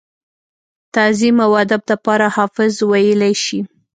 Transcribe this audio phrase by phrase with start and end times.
[0.95, 3.59] تعظيم او ادب دپاره حافظ وئيلی شي۔